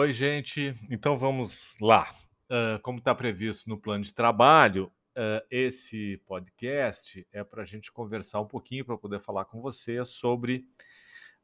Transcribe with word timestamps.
Oi, 0.00 0.14
gente. 0.14 0.74
Então 0.88 1.18
vamos 1.18 1.76
lá. 1.78 2.10
Uh, 2.48 2.80
como 2.80 3.00
está 3.00 3.14
previsto 3.14 3.68
no 3.68 3.78
plano 3.78 4.02
de 4.02 4.14
trabalho, 4.14 4.90
uh, 5.14 5.46
esse 5.50 6.16
podcast 6.26 7.26
é 7.30 7.44
para 7.44 7.60
a 7.64 7.66
gente 7.66 7.92
conversar 7.92 8.40
um 8.40 8.46
pouquinho, 8.46 8.82
para 8.82 8.96
poder 8.96 9.20
falar 9.20 9.44
com 9.44 9.60
você 9.60 10.02
sobre 10.06 10.64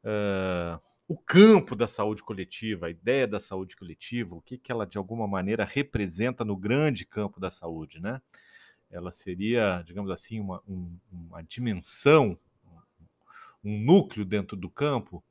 uh, 0.03 0.81
o 1.07 1.19
campo 1.19 1.77
da 1.77 1.87
saúde 1.87 2.23
coletiva, 2.23 2.87
a 2.87 2.91
ideia 2.91 3.27
da 3.27 3.39
saúde 3.39 3.77
coletiva, 3.77 4.35
o 4.35 4.41
que, 4.41 4.57
que 4.57 4.73
ela 4.73 4.87
de 4.87 4.97
alguma 4.97 5.29
maneira 5.29 5.63
representa 5.63 6.43
no 6.43 6.57
grande 6.57 7.05
campo 7.05 7.39
da 7.39 7.51
saúde, 7.51 8.01
né? 8.01 8.23
Ela 8.91 9.13
seria, 9.13 9.83
digamos 9.85 10.11
assim, 10.11 10.41
uma, 10.41 10.63
um, 10.67 10.99
uma 11.13 11.43
dimensão, 11.43 12.39
um 13.63 13.79
núcleo 13.79 14.25
dentro 14.25 14.57
do 14.57 14.71
campo 14.71 15.23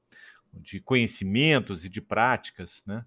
de 0.56 0.80
conhecimentos 0.80 1.86
e 1.86 1.90
de 1.90 2.02
práticas, 2.02 2.84
né, 2.86 3.06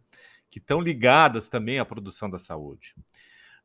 que 0.50 0.58
estão 0.58 0.80
ligadas 0.80 1.48
também 1.48 1.78
à 1.78 1.84
produção 1.84 2.28
da 2.28 2.38
saúde. 2.38 2.94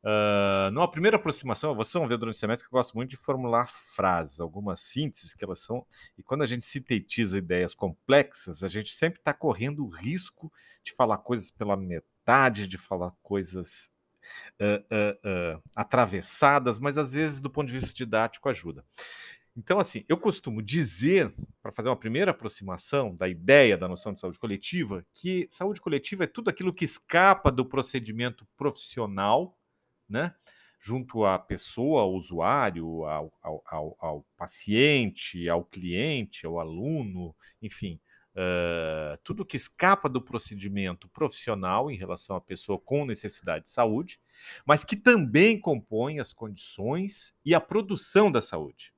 Uh, 0.04 0.70
numa 0.70 0.90
primeira 0.90 1.16
aproximação, 1.16 1.74
vocês 1.74 1.94
vão 1.94 2.06
ver 2.06 2.18
durante 2.18 2.34
o 2.34 2.38
semestre 2.38 2.68
que 2.68 2.74
eu 2.74 2.78
gosto 2.78 2.94
muito 2.94 3.08
de 3.08 3.16
formular 3.16 3.66
frases, 3.68 4.38
algumas 4.38 4.80
sínteses 4.80 5.32
que 5.32 5.42
elas 5.42 5.60
são. 5.60 5.86
E 6.18 6.22
quando 6.22 6.42
a 6.42 6.46
gente 6.46 6.62
sintetiza 6.62 7.38
ideias 7.38 7.74
complexas, 7.74 8.62
a 8.62 8.68
gente 8.68 8.92
sempre 8.92 9.18
está 9.18 9.32
correndo 9.32 9.82
o 9.82 9.88
risco 9.88 10.52
de 10.82 10.92
falar 10.92 11.18
coisas 11.18 11.50
pela 11.50 11.74
metade, 11.74 12.68
de 12.68 12.76
falar 12.76 13.12
coisas 13.22 13.90
uh, 14.60 15.56
uh, 15.56 15.62
atravessadas, 15.74 16.78
mas 16.78 16.98
às 16.98 17.14
vezes, 17.14 17.40
do 17.40 17.48
ponto 17.50 17.68
de 17.68 17.72
vista 17.72 17.94
didático, 17.94 18.48
ajuda. 18.50 18.84
Então, 19.56 19.78
assim, 19.78 20.04
eu 20.08 20.16
costumo 20.16 20.60
dizer, 20.60 21.32
para 21.62 21.70
fazer 21.70 21.88
uma 21.88 21.96
primeira 21.96 22.32
aproximação 22.32 23.14
da 23.14 23.28
ideia 23.28 23.78
da 23.78 23.86
noção 23.86 24.12
de 24.12 24.18
saúde 24.18 24.38
coletiva, 24.38 25.06
que 25.14 25.46
saúde 25.48 25.80
coletiva 25.80 26.24
é 26.24 26.26
tudo 26.26 26.50
aquilo 26.50 26.74
que 26.74 26.84
escapa 26.84 27.52
do 27.52 27.64
procedimento 27.64 28.46
profissional, 28.56 29.56
né? 30.08 30.34
Junto 30.80 31.24
à 31.24 31.38
pessoa, 31.38 32.02
ao 32.02 32.14
usuário, 32.14 33.04
ao, 33.04 33.32
ao, 33.40 33.62
ao, 33.64 33.96
ao 34.00 34.26
paciente, 34.36 35.48
ao 35.48 35.64
cliente, 35.64 36.44
ao 36.44 36.58
aluno, 36.58 37.34
enfim, 37.62 38.00
uh, 38.34 39.16
tudo 39.22 39.46
que 39.46 39.56
escapa 39.56 40.08
do 40.08 40.20
procedimento 40.20 41.08
profissional 41.08 41.90
em 41.90 41.96
relação 41.96 42.36
à 42.36 42.40
pessoa 42.40 42.78
com 42.78 43.06
necessidade 43.06 43.64
de 43.64 43.70
saúde, 43.70 44.20
mas 44.66 44.84
que 44.84 44.96
também 44.96 45.58
compõe 45.58 46.18
as 46.18 46.32
condições 46.32 47.34
e 47.44 47.54
a 47.54 47.60
produção 47.60 48.30
da 48.30 48.42
saúde. 48.42 48.92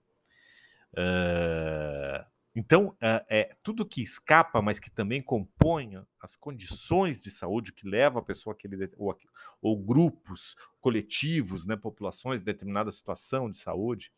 Uh, 0.93 2.25
então, 2.55 2.89
uh, 2.89 3.23
é 3.29 3.55
tudo 3.63 3.85
que 3.85 4.03
escapa, 4.03 4.63
mas 4.63 4.79
que 4.79 4.91
também 4.91 5.21
compõe 5.21 6.03
as 6.21 6.37
condições 6.37 7.21
de 7.21 7.31
saúde 7.31 7.71
que 7.71 7.87
leva 7.87 8.21
a 8.21 8.23
pessoa 8.23 8.55
aquele 8.55 8.91
ou, 8.97 9.15
ou 9.61 9.79
grupos 9.79 10.57
coletivos, 10.81 11.67
né, 11.67 11.77
populações 11.77 12.41
em 12.41 12.45
determinada 12.45 12.91
situação 12.91 13.51
de 13.51 13.59
saúde, 13.59 14.11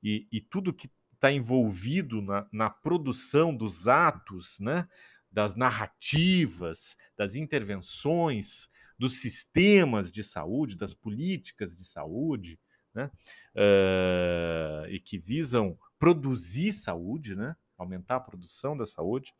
e, 0.00 0.28
e 0.30 0.40
tudo 0.40 0.72
que 0.72 0.88
está 1.12 1.32
envolvido 1.32 2.22
na, 2.22 2.46
na, 2.52 2.70
produção 2.70 3.54
dos 3.54 3.88
atos, 3.88 4.58
né, 4.60 4.88
das 5.30 5.56
narrativas, 5.56 6.96
das 7.16 7.34
intervenções, 7.34 8.70
dos 8.96 9.20
sistemas 9.20 10.12
de 10.12 10.22
saúde, 10.22 10.76
das 10.76 10.94
políticas 10.94 11.74
de 11.74 11.84
saúde, 11.84 12.58
né, 12.94 13.10
uh, 13.54 14.86
e 14.88 14.98
que 14.98 15.18
visam 15.18 15.78
produzir 15.98 16.72
saúde, 16.72 17.36
né? 17.36 17.54
aumentar 17.76 18.16
a 18.16 18.20
produção 18.20 18.76
da 18.76 18.86
saúde, 18.86 19.34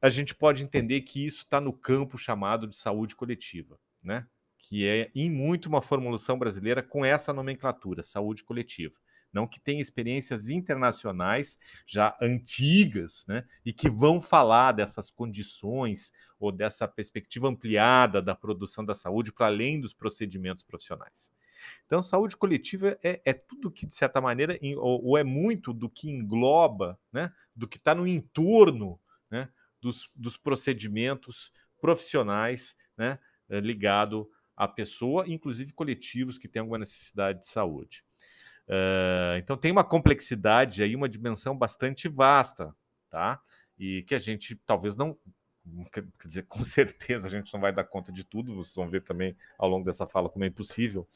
a 0.00 0.08
gente 0.08 0.34
pode 0.34 0.62
entender 0.62 1.00
que 1.02 1.24
isso 1.24 1.42
está 1.42 1.60
no 1.60 1.72
campo 1.72 2.16
chamado 2.16 2.66
de 2.66 2.76
saúde 2.76 3.14
coletiva, 3.14 3.78
né? 4.02 4.26
que 4.58 4.86
é 4.86 5.10
em 5.14 5.30
muito 5.30 5.66
uma 5.66 5.80
formulação 5.80 6.38
brasileira 6.38 6.82
com 6.82 7.04
essa 7.04 7.32
nomenclatura, 7.32 8.02
saúde 8.02 8.44
coletiva. 8.44 8.94
Não 9.32 9.46
que 9.46 9.60
tenha 9.60 9.80
experiências 9.80 10.48
internacionais 10.48 11.58
já 11.86 12.16
antigas, 12.20 13.24
né, 13.28 13.44
e 13.64 13.72
que 13.72 13.90
vão 13.90 14.20
falar 14.20 14.72
dessas 14.72 15.10
condições 15.10 16.12
ou 16.40 16.50
dessa 16.50 16.88
perspectiva 16.88 17.48
ampliada 17.48 18.22
da 18.22 18.34
produção 18.34 18.84
da 18.84 18.94
saúde 18.94 19.32
para 19.32 19.46
além 19.46 19.80
dos 19.80 19.92
procedimentos 19.92 20.62
profissionais. 20.62 21.30
Então, 21.86 22.02
saúde 22.02 22.36
coletiva 22.36 22.98
é, 23.02 23.20
é 23.24 23.32
tudo 23.32 23.70
que, 23.70 23.86
de 23.86 23.94
certa 23.94 24.20
maneira, 24.20 24.58
ou, 24.76 25.04
ou, 25.04 25.18
é 25.18 25.24
muito 25.24 25.72
do 25.72 25.88
que 25.88 26.10
engloba, 26.10 26.98
né, 27.12 27.32
do 27.54 27.66
que 27.66 27.76
está 27.76 27.94
no 27.94 28.06
entorno 28.06 29.00
né, 29.30 29.48
dos, 29.80 30.10
dos 30.14 30.36
procedimentos 30.36 31.52
profissionais 31.80 32.76
né, 32.96 33.18
eh, 33.48 33.60
ligado 33.60 34.30
à 34.56 34.66
pessoa, 34.66 35.24
inclusive 35.28 35.72
coletivos 35.72 36.36
que 36.36 36.48
têm 36.48 36.60
alguma 36.60 36.78
necessidade 36.78 37.40
de 37.40 37.46
saúde. 37.46 38.04
Uh, 38.68 39.38
então 39.38 39.56
tem 39.56 39.72
uma 39.72 39.84
complexidade 39.84 40.82
aí, 40.82 40.94
uma 40.94 41.08
dimensão 41.08 41.56
bastante 41.56 42.06
vasta, 42.06 42.74
tá? 43.08 43.40
E 43.78 44.02
que 44.02 44.14
a 44.14 44.18
gente 44.18 44.56
talvez 44.66 44.94
não 44.94 45.16
quer 45.90 46.04
dizer, 46.24 46.44
com 46.48 46.62
certeza 46.64 47.28
a 47.28 47.30
gente 47.30 47.52
não 47.52 47.60
vai 47.60 47.72
dar 47.72 47.84
conta 47.84 48.12
de 48.12 48.24
tudo, 48.24 48.54
vocês 48.54 48.74
vão 48.74 48.90
ver 48.90 49.02
também 49.02 49.34
ao 49.56 49.68
longo 49.68 49.86
dessa 49.86 50.06
fala 50.06 50.28
como 50.28 50.44
é 50.44 50.48
impossível 50.48 51.08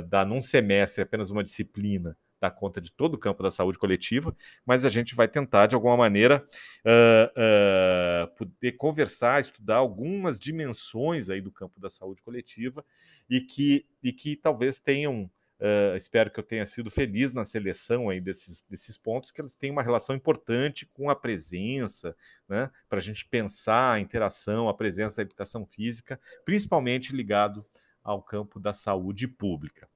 dar 0.00 0.24
num 0.24 0.40
semestre 0.40 1.02
apenas 1.02 1.30
uma 1.30 1.42
disciplina 1.42 2.16
dar 2.42 2.50
conta 2.50 2.80
de 2.80 2.92
todo 2.92 3.14
o 3.14 3.18
campo 3.18 3.42
da 3.42 3.50
saúde 3.50 3.78
coletiva, 3.78 4.36
mas 4.66 4.84
a 4.84 4.88
gente 4.88 5.14
vai 5.14 5.28
tentar, 5.28 5.68
de 5.68 5.76
alguma 5.76 5.96
maneira, 5.96 6.44
uh, 6.84 8.26
uh, 8.26 8.36
poder 8.36 8.72
conversar, 8.72 9.40
estudar 9.40 9.76
algumas 9.76 10.40
dimensões 10.40 11.30
aí 11.30 11.40
do 11.40 11.52
campo 11.52 11.78
da 11.78 11.88
saúde 11.88 12.20
coletiva 12.20 12.84
e 13.30 13.40
que, 13.40 13.86
e 14.02 14.12
que 14.12 14.36
talvez 14.36 14.80
tenham 14.80 15.30
Uh, 15.62 15.96
espero 15.96 16.28
que 16.28 16.40
eu 16.40 16.42
tenha 16.42 16.66
sido 16.66 16.90
feliz 16.90 17.32
na 17.32 17.44
seleção 17.44 18.10
aí 18.10 18.20
desses, 18.20 18.62
desses 18.68 18.98
pontos, 18.98 19.30
que 19.30 19.40
eles 19.40 19.54
têm 19.54 19.70
uma 19.70 19.80
relação 19.80 20.16
importante 20.16 20.86
com 20.86 21.08
a 21.08 21.14
presença, 21.14 22.16
né, 22.48 22.68
para 22.88 22.98
a 22.98 23.00
gente 23.00 23.24
pensar 23.24 23.92
a 23.92 24.00
interação, 24.00 24.68
a 24.68 24.74
presença 24.74 25.18
da 25.18 25.22
educação 25.22 25.64
física, 25.64 26.18
principalmente 26.44 27.14
ligado 27.14 27.64
ao 28.02 28.22
campo 28.22 28.58
da 28.58 28.72
saúde 28.72 29.28
pública. 29.28 29.88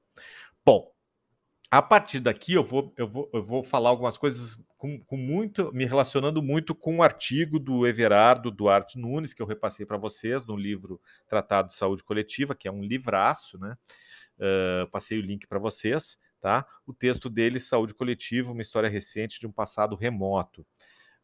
Bom, 0.64 0.92
a 1.70 1.82
partir 1.82 2.20
daqui 2.20 2.54
eu 2.54 2.64
vou, 2.64 2.92
eu 2.96 3.08
vou, 3.08 3.30
eu 3.32 3.42
vou 3.42 3.64
falar 3.64 3.90
algumas 3.90 4.16
coisas 4.16 4.56
com, 4.78 5.00
com 5.00 5.16
muito, 5.16 5.72
me 5.72 5.84
relacionando 5.84 6.42
muito 6.42 6.74
com 6.74 6.94
o 6.94 6.96
um 6.98 7.02
artigo 7.02 7.58
do 7.58 7.86
Everardo 7.86 8.50
Duarte 8.50 8.98
Nunes, 8.98 9.34
que 9.34 9.42
eu 9.42 9.46
repassei 9.46 9.84
para 9.84 9.96
vocês 9.96 10.46
no 10.46 10.56
livro 10.56 11.00
Tratado 11.26 11.68
de 11.68 11.74
Saúde 11.74 12.04
Coletiva, 12.04 12.54
que 12.54 12.68
é 12.68 12.72
um 12.72 12.82
livraço, 12.82 13.58
né? 13.58 13.76
Uh, 14.38 14.90
passei 14.90 15.18
o 15.18 15.22
link 15.22 15.46
para 15.46 15.58
vocês, 15.58 16.18
tá? 16.40 16.66
O 16.86 16.92
texto 16.92 17.30
dele, 17.30 17.58
Saúde 17.58 17.94
Coletiva, 17.94 18.52
uma 18.52 18.62
história 18.62 18.88
recente 18.88 19.40
de 19.40 19.46
um 19.46 19.52
passado 19.52 19.96
remoto. 19.96 20.64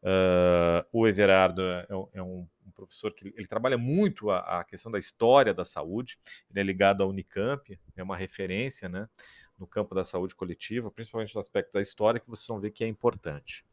Uh, 0.03 0.83
o 0.93 1.07
Everardo 1.07 1.63
é, 1.63 1.87
é 2.15 2.23
um, 2.23 2.49
um, 2.67 2.71
professor 2.75 3.15
que 3.15 3.33
ele 3.37 3.47
trabalha 3.47 3.79
muito 3.79 4.31
a, 4.31 4.61
a, 4.61 4.65
questão 4.65 4.91
da 4.91 4.99
história 4.99 5.55
da 5.55 5.65
saúde, 5.65 6.19
ele 6.51 6.59
é 6.59 6.63
ligado 6.65 7.05
à 7.05 7.07
Unicamp, 7.07 7.79
é 7.95 8.03
uma 8.03 8.17
referência 8.17 8.89
né, 8.89 9.09
no 9.57 9.65
campo 9.65 9.95
da 9.95 10.05
saúde 10.05 10.35
coletiva, 10.35 10.91
principalmente 10.91 11.35
no 11.35 11.41
aspecto 11.41 11.73
da 11.75 11.81
história, 11.81 12.19
que 12.19 12.29
vocês 12.29 12.47
vão 12.49 12.59
ver 12.59 12.73
que 12.73 12.83
é 12.83 12.89
importante. 12.89 13.65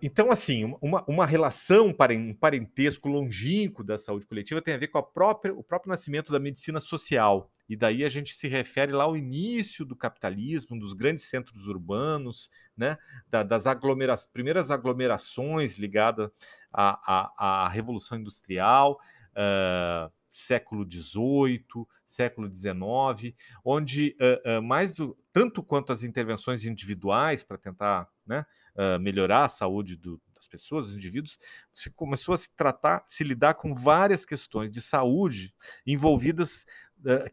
Então, 0.00 0.30
assim, 0.30 0.76
uma, 0.80 1.04
uma 1.08 1.26
relação, 1.26 1.88
um 1.88 2.34
parentesco 2.34 3.08
longínquo 3.08 3.82
da 3.82 3.98
saúde 3.98 4.26
coletiva 4.26 4.62
tem 4.62 4.74
a 4.74 4.78
ver 4.78 4.88
com 4.88 4.98
a 4.98 5.02
própria, 5.02 5.52
o 5.52 5.62
próprio 5.62 5.90
nascimento 5.90 6.30
da 6.30 6.38
medicina 6.38 6.78
social. 6.78 7.50
E 7.68 7.76
daí 7.76 8.04
a 8.04 8.08
gente 8.08 8.32
se 8.34 8.46
refere 8.46 8.92
lá 8.92 9.04
ao 9.04 9.16
início 9.16 9.84
do 9.84 9.96
capitalismo, 9.96 10.78
dos 10.78 10.92
grandes 10.92 11.24
centros 11.24 11.66
urbanos, 11.66 12.50
né, 12.76 12.96
da, 13.28 13.42
das 13.42 13.66
aglomera 13.66 14.14
primeiras 14.32 14.70
aglomerações 14.70 15.76
ligadas 15.76 16.30
à, 16.72 17.00
à, 17.04 17.64
à 17.64 17.68
Revolução 17.68 18.18
Industrial. 18.18 19.00
Uh, 19.32 20.10
século 20.36 20.86
XVIII, 20.88 21.86
século 22.04 22.52
XIX, 22.52 23.34
onde 23.64 24.16
uh, 24.20 24.58
uh, 24.58 24.62
mais 24.62 24.92
do, 24.92 25.16
tanto 25.32 25.62
quanto 25.62 25.92
as 25.92 26.02
intervenções 26.02 26.64
individuais 26.64 27.42
para 27.42 27.56
tentar 27.56 28.08
né, 28.26 28.44
uh, 28.74 29.00
melhorar 29.00 29.44
a 29.44 29.48
saúde 29.48 29.96
do, 29.96 30.20
das 30.34 30.46
pessoas, 30.46 30.86
dos 30.86 30.96
indivíduos, 30.96 31.40
se 31.70 31.90
começou 31.90 32.34
a 32.34 32.38
se 32.38 32.50
tratar, 32.54 33.04
se 33.08 33.24
lidar 33.24 33.54
com 33.54 33.74
várias 33.74 34.24
questões 34.24 34.70
de 34.70 34.82
saúde 34.82 35.54
envolvidas 35.86 36.66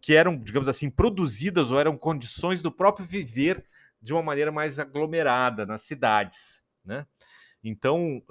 que 0.01 0.13
eram, 0.13 0.37
digamos 0.37 0.67
assim, 0.67 0.89
produzidas 0.89 1.71
ou 1.71 1.79
eram 1.79 1.97
condições 1.97 2.61
do 2.61 2.69
próprio 2.69 3.05
viver 3.05 3.65
de 4.01 4.13
uma 4.13 4.21
maneira 4.21 4.51
mais 4.51 4.77
aglomerada 4.77 5.65
nas 5.65 5.83
cidades, 5.83 6.61
né? 6.83 7.07
Então, 7.63 8.21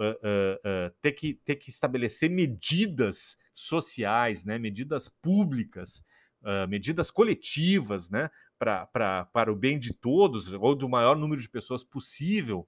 ter, 1.00 1.12
que, 1.12 1.34
ter 1.34 1.56
que 1.56 1.70
estabelecer 1.70 2.28
medidas 2.28 3.38
sociais, 3.52 4.44
né, 4.44 4.58
medidas 4.58 5.08
públicas, 5.08 6.04
uh, 6.42 6.68
medidas 6.68 7.10
coletivas, 7.10 8.10
né, 8.10 8.30
pra, 8.58 8.86
pra, 8.86 9.24
para 9.26 9.52
o 9.52 9.56
bem 9.56 9.78
de 9.78 9.92
todos 9.92 10.52
ou 10.52 10.74
do 10.74 10.88
maior 10.88 11.16
número 11.16 11.40
de 11.40 11.48
pessoas 11.48 11.84
possível, 11.84 12.66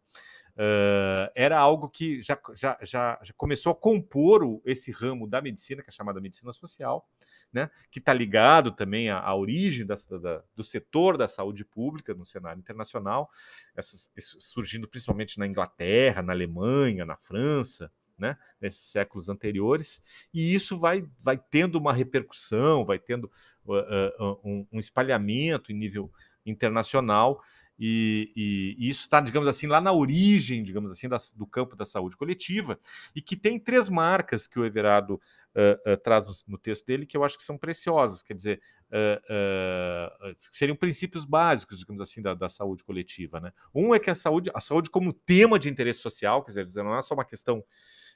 uh, 0.56 1.30
era 1.34 1.58
algo 1.58 1.88
que 1.88 2.20
já, 2.22 2.38
já, 2.54 2.78
já, 2.82 3.20
já, 3.22 3.34
começou 3.36 3.72
a 3.72 3.74
compor 3.74 4.42
o, 4.42 4.62
esse 4.64 4.90
ramo 4.90 5.26
da 5.26 5.40
medicina, 5.40 5.82
que 5.82 5.90
é 5.90 5.92
chamada 5.92 6.20
medicina 6.20 6.52
social, 6.52 7.08
né, 7.54 7.70
que 7.88 8.00
está 8.00 8.12
ligado 8.12 8.72
também 8.72 9.08
à, 9.08 9.20
à 9.20 9.32
origem 9.32 9.86
da, 9.86 9.94
da, 10.20 10.42
do 10.56 10.64
setor 10.64 11.16
da 11.16 11.28
saúde 11.28 11.64
pública 11.64 12.12
no 12.12 12.26
cenário 12.26 12.58
internacional, 12.58 13.30
essas, 13.76 14.10
surgindo 14.18 14.88
principalmente 14.88 15.38
na 15.38 15.46
Inglaterra, 15.46 16.20
na 16.20 16.32
Alemanha, 16.32 17.06
na 17.06 17.16
França, 17.16 17.92
né, 18.18 18.36
nesses 18.60 18.82
séculos 18.82 19.28
anteriores, 19.28 20.02
e 20.32 20.52
isso 20.52 20.76
vai, 20.76 21.04
vai 21.20 21.38
tendo 21.38 21.76
uma 21.76 21.92
repercussão, 21.92 22.84
vai 22.84 22.98
tendo 22.98 23.30
uh, 23.64 23.74
uh, 23.74 24.40
um, 24.44 24.66
um, 24.72 24.78
espalhamento 24.78 25.70
em 25.70 25.76
nível 25.76 26.12
internacional, 26.44 27.40
e, 27.78 28.32
e, 28.36 28.76
e 28.78 28.88
isso 28.88 29.02
está, 29.02 29.20
digamos 29.20 29.48
assim, 29.48 29.66
lá 29.66 29.80
na 29.80 29.92
origem, 29.92 30.62
digamos 30.62 30.92
assim, 30.92 31.08
da, 31.08 31.18
do 31.34 31.46
campo 31.46 31.74
da 31.74 31.84
saúde 31.84 32.16
coletiva, 32.16 32.78
e 33.14 33.20
que 33.20 33.36
tem 33.36 33.58
três 33.58 33.88
marcas 33.88 34.46
que 34.46 34.58
o 34.58 34.64
Everardo 34.64 35.20
uh, 35.54 35.92
uh, 35.92 35.96
traz 35.98 36.26
no, 36.26 36.32
no, 36.48 36.58
texto 36.58 36.86
dele 36.86 37.06
que 37.06 37.16
eu 37.16 37.24
acho 37.24 37.36
que 37.36 37.44
são 37.44 37.56
preciosas, 37.56 38.22
quer 38.22 38.34
dizer, 38.34 38.60
uh, 38.90 40.34
seriam 40.50 40.76
princípios 40.76 41.24
básicos, 41.24 41.78
digamos 41.78 42.02
assim, 42.02 42.20
da, 42.20 42.34
da, 42.34 42.48
saúde 42.48 42.84
coletiva. 42.84 43.40
Né? 43.40 43.52
Um 43.74 43.94
é 43.94 43.98
que 43.98 44.10
a 44.10 44.14
saúde, 44.14 44.50
a 44.54 44.60
saúde 44.60 44.90
como 44.90 45.12
tema 45.12 45.58
de 45.58 45.68
interesse 45.68 46.00
social, 46.00 46.44
quer 46.44 46.64
dizer, 46.64 46.82
não 46.82 46.96
é 46.96 47.02
só 47.02 47.14
uma 47.14 47.24
questão 47.24 47.64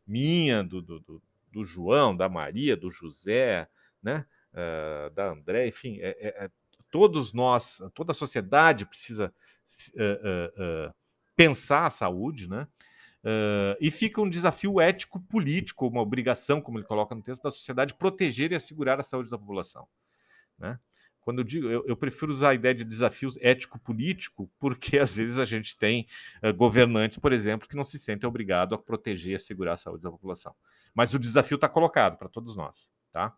minha, 0.06 0.62
do, 0.62 0.82
do, 0.82 1.00
do, 1.00 1.23
do 1.52 1.64
João, 1.64 2.17
da 2.17 2.29
Maria, 2.29 2.76
do 2.76 2.90
José, 2.90 3.69
né? 4.02 4.26
da 5.14 5.31
André, 5.31 5.69
enfim, 5.69 5.99
é, 6.00 6.17
é, 6.19 6.44
é 6.44 6.50
todos 6.91 7.32
nós, 7.32 7.81
toda 7.94 8.12
a 8.12 8.14
sociedade 8.14 8.87
precisa 8.87 9.32
uh, 9.94 10.88
uh, 10.88 10.94
pensar 11.37 11.87
a 11.87 11.91
saúde, 11.91 12.49
né? 12.49 12.67
E 13.81 13.91
fica 13.91 14.20
um 14.20 14.29
desafio 14.29 14.81
ético-político, 14.81 15.87
uma 15.87 16.00
obrigação, 16.00 16.61
como 16.61 16.79
ele 16.79 16.87
coloca 16.87 17.15
no 17.15 17.23
texto, 17.23 17.43
da 17.43 17.50
sociedade 17.50 17.94
proteger 17.94 18.53
e 18.53 18.55
assegurar 18.55 18.99
a 19.00 19.03
saúde 19.03 19.31
da 19.31 19.38
população. 19.38 19.87
Né? 20.59 20.79
Quando 21.20 21.41
eu 21.41 21.44
digo, 21.44 21.69
eu, 21.69 21.85
eu, 21.87 21.97
prefiro 21.97 22.32
usar 22.32 22.50
a 22.50 22.55
ideia 22.55 22.75
de 22.75 22.85
desafio 22.85 23.31
ético-político, 23.41 24.50
porque 24.59 24.99
às 24.99 25.17
vezes 25.17 25.38
a 25.38 25.44
gente 25.44 25.76
tem 25.76 26.06
governantes, 26.56 27.19
por 27.19 27.32
exemplo, 27.32 27.69
que 27.69 27.76
não 27.76 27.85
se 27.85 27.99
sentem 27.99 28.26
obrigados 28.26 28.79
a 28.79 28.81
proteger 28.81 29.32
e 29.32 29.37
assegurar 29.37 29.75
a 29.75 29.76
saúde 29.76 30.03
da 30.03 30.11
população. 30.11 30.55
Mas 30.94 31.12
o 31.12 31.19
desafio 31.19 31.56
está 31.56 31.69
colocado 31.69 32.17
para 32.17 32.29
todos 32.29 32.56
nós, 32.56 32.88
tá? 33.12 33.37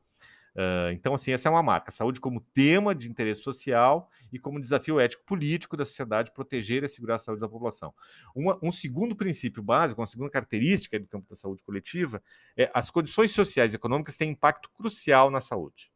Uh, 0.55 0.91
então, 0.93 1.15
assim, 1.15 1.33
essa 1.33 1.49
é 1.49 1.51
uma 1.51 1.63
marca. 1.63 1.91
Saúde 1.91 2.21
como 2.21 2.41
tema 2.41 2.95
de 2.95 3.09
interesse 3.09 3.43
social 3.43 4.11
e 4.33 4.39
como 4.39 4.61
desafio 4.61 4.99
ético-político 4.99 5.77
da 5.77 5.85
sociedade 5.85 6.33
proteger 6.33 6.83
e 6.83 6.87
assegurar 6.87 7.17
a 7.17 7.19
saúde 7.19 7.41
da 7.41 7.49
população. 7.49 7.95
Uma, 8.35 8.59
um 8.63 8.71
segundo 8.71 9.15
princípio 9.15 9.63
básico, 9.63 10.01
uma 10.01 10.07
segunda 10.07 10.31
característica 10.31 10.99
do 10.99 11.07
campo 11.07 11.29
da 11.29 11.37
saúde 11.37 11.63
coletiva 11.63 12.23
é 12.57 12.71
as 12.75 12.91
condições 12.91 13.31
sociais 13.31 13.73
e 13.73 13.77
econômicas 13.77 14.17
têm 14.17 14.31
impacto 14.31 14.71
crucial 14.71 15.31
na 15.31 15.41
saúde. 15.41 15.91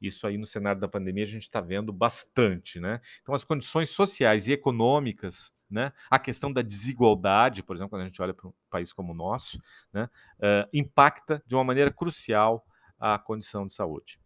Isso 0.00 0.26
aí 0.26 0.36
no 0.36 0.46
cenário 0.46 0.80
da 0.80 0.88
pandemia 0.88 1.22
a 1.22 1.28
gente 1.28 1.42
está 1.42 1.60
vendo 1.60 1.92
bastante, 1.92 2.80
né? 2.80 3.00
Então, 3.22 3.34
as 3.34 3.44
condições 3.44 3.90
sociais 3.90 4.48
e 4.48 4.52
econômicas 4.52 5.52
né? 5.72 5.90
A 6.10 6.18
questão 6.18 6.52
da 6.52 6.60
desigualdade, 6.60 7.62
por 7.62 7.74
exemplo, 7.74 7.90
quando 7.90 8.02
a 8.02 8.04
gente 8.04 8.20
olha 8.20 8.34
para 8.34 8.46
um 8.46 8.52
país 8.68 8.92
como 8.92 9.12
o 9.12 9.14
nosso, 9.14 9.60
né? 9.90 10.08
Uh, 10.38 10.68
impacta 10.72 11.42
de 11.46 11.54
uma 11.54 11.64
maneira 11.64 11.90
crucial 11.90 12.64
a 13.02 13.18
condição 13.18 13.66
de 13.66 13.74
saúde. 13.74 14.20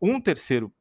Um 0.00 0.18
terceiro, 0.18 0.72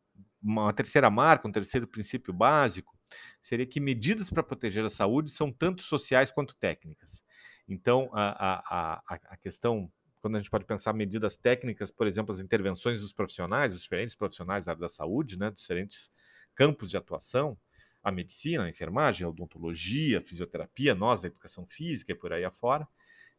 uma 0.41 0.71
terceira 0.71 1.09
marca, 1.09 1.47
um 1.47 1.51
terceiro 1.51 1.85
princípio 1.85 2.33
básico 2.33 2.97
seria 3.41 3.65
que 3.65 3.81
medidas 3.81 4.29
para 4.29 4.41
proteger 4.41 4.85
a 4.85 4.89
saúde 4.89 5.31
são 5.31 5.51
tanto 5.51 5.81
sociais 5.81 6.31
quanto 6.31 6.55
técnicas. 6.55 7.23
Então, 7.67 8.09
a, 8.13 8.63
a, 8.69 9.01
a, 9.09 9.37
questão, 9.37 9.91
quando 10.21 10.37
a 10.37 10.39
gente 10.39 10.49
pode 10.49 10.65
pensar 10.65 10.93
medidas 10.93 11.35
técnicas, 11.35 11.91
por 11.91 12.07
exemplo, 12.07 12.31
as 12.31 12.39
intervenções 12.39 13.01
dos 13.01 13.11
profissionais, 13.11 13.73
os 13.73 13.81
diferentes 13.81 14.15
profissionais 14.15 14.65
da 14.65 14.71
área 14.71 14.81
da 14.81 14.89
saúde, 14.89 15.37
né, 15.37 15.51
dos 15.51 15.61
diferentes 15.61 16.09
campos 16.55 16.89
de 16.89 16.97
atuação, 16.97 17.57
a 18.01 18.11
medicina, 18.11 18.63
a 18.63 18.69
enfermagem, 18.69 19.25
a 19.25 19.29
odontologia, 19.29 20.19
a 20.19 20.21
fisioterapia, 20.21 20.95
nós 20.95 21.21
da 21.21 21.27
educação 21.27 21.65
física 21.67 22.13
e 22.13 22.15
por 22.15 22.31
aí 22.31 22.45
afora. 22.45 22.87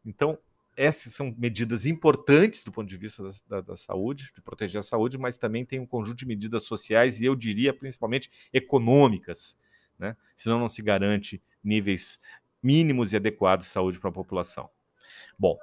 Então, 0.05 0.39
essas 0.77 1.13
são 1.13 1.35
medidas 1.37 1.87
importantes 1.87 2.65
do 2.65 2.73
ponto 2.73 2.89
de 2.89 2.97
vista 2.97 3.23
da, 3.23 3.31
da, 3.49 3.61
da, 3.61 3.77
saúde, 3.77 4.33
de 4.35 4.41
proteger 4.41 4.81
a 4.81 4.83
saúde, 4.83 5.19
mas 5.19 5.37
também 5.37 5.65
tem 5.65 5.79
um 5.79 5.87
conjunto 5.87 6.17
de 6.17 6.27
medidas 6.27 6.65
sociais 6.65 7.21
e 7.21 7.25
eu 7.25 7.37
diria 7.37 7.75
principalmente 7.75 8.31
econômicas, 8.53 9.57
né? 9.99 10.17
Senão 10.37 10.59
não 10.59 10.69
se 10.69 10.83
garante 10.83 11.43
níveis 11.63 12.21
mínimos 12.63 13.13
e 13.13 13.17
adequados 13.17 13.67
de 13.67 13.73
saúde 13.73 13.99
para 13.99 14.11
a 14.11 14.13
população. 14.13 14.71
Bom, 15.39 15.59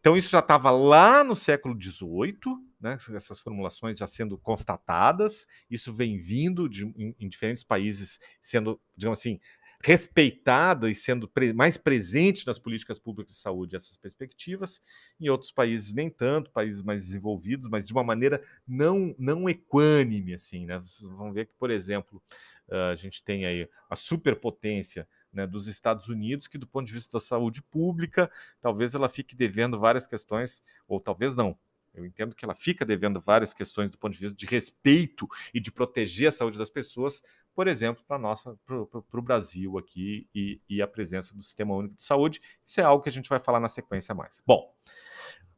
então 0.00 0.16
isso 0.16 0.28
já 0.28 0.40
estava 0.40 0.70
lá 0.70 1.24
no 1.24 1.34
século 1.34 1.74
XVIII, 1.80 2.36
né? 2.80 2.98
Essas 3.14 3.40
formulações 3.40 3.98
já 3.98 4.06
sendo 4.06 4.36
constatadas, 4.38 5.46
isso 5.70 5.92
vem 5.92 6.18
vindo 6.18 6.68
de, 6.68 6.84
em, 6.84 7.14
em 7.18 7.28
diferentes 7.28 7.64
países 7.64 8.18
sendo, 8.40 8.80
digamos 8.96 9.18
assim, 9.18 9.40
respeitada 9.84 10.90
e 10.90 10.94
sendo 10.94 11.28
pre 11.28 11.52
mais 11.52 11.76
presente 11.76 12.46
nas 12.46 12.58
políticas 12.58 12.98
públicas 12.98 13.34
de 13.34 13.40
saúde 13.42 13.76
essas 13.76 13.98
perspectivas, 13.98 14.80
em 15.20 15.28
outros 15.28 15.52
países 15.52 15.92
nem 15.92 16.08
tanto, 16.08 16.50
países 16.50 16.80
mais 16.80 17.04
desenvolvidos, 17.04 17.68
mas 17.68 17.86
de 17.86 17.92
uma 17.92 18.02
maneira 18.02 18.42
não, 18.66 19.14
não 19.18 19.46
equânime, 19.46 20.32
assim, 20.32 20.64
né? 20.64 20.76
Vocês 20.80 21.06
vão 21.10 21.34
ver 21.34 21.48
que, 21.48 21.52
por 21.58 21.70
exemplo, 21.70 22.22
a 22.90 22.94
gente 22.94 23.22
tem 23.22 23.44
aí 23.44 23.68
a 23.90 23.94
superpotência 23.94 25.06
né, 25.30 25.46
dos 25.46 25.66
Estados 25.66 26.08
Unidos, 26.08 26.46
que 26.46 26.56
do 26.56 26.66
ponto 26.66 26.86
de 26.86 26.94
vista 26.94 27.18
da 27.18 27.20
saúde 27.20 27.60
pública, 27.60 28.30
talvez 28.62 28.94
ela 28.94 29.10
fique 29.10 29.36
devendo 29.36 29.78
várias 29.78 30.06
questões, 30.06 30.62
ou 30.88 30.98
talvez 30.98 31.36
não, 31.36 31.58
eu 31.94 32.04
entendo 32.04 32.34
que 32.34 32.44
ela 32.44 32.54
fica 32.54 32.84
devendo 32.84 33.20
várias 33.20 33.54
questões 33.54 33.90
do 33.90 33.96
ponto 33.96 34.14
de 34.14 34.20
vista 34.20 34.36
de 34.36 34.46
respeito 34.46 35.28
e 35.52 35.60
de 35.60 35.70
proteger 35.70 36.28
a 36.28 36.32
saúde 36.32 36.58
das 36.58 36.68
pessoas, 36.68 37.22
por 37.54 37.68
exemplo, 37.68 38.04
para 38.06 39.18
o 39.18 39.22
Brasil 39.22 39.78
aqui 39.78 40.28
e, 40.34 40.60
e, 40.68 40.82
a 40.82 40.88
presença 40.88 41.34
do 41.34 41.42
Sistema 41.42 41.74
Único 41.74 41.94
de 41.94 42.02
Saúde. 42.02 42.40
Isso 42.64 42.80
é 42.80 42.84
algo 42.84 43.02
que 43.02 43.08
a 43.08 43.12
gente 43.12 43.28
vai 43.28 43.38
falar 43.38 43.60
na 43.60 43.68
sequência 43.68 44.14
mais. 44.14 44.42
Bom, 44.44 44.74